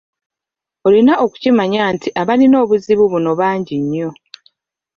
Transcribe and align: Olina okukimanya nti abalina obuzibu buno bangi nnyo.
Olina 0.87 1.13
okukimanya 1.23 1.81
nti 1.93 2.09
abalina 2.21 2.55
obuzibu 2.63 3.03
buno 3.11 3.31
bangi 3.39 3.75
nnyo. 3.83 4.09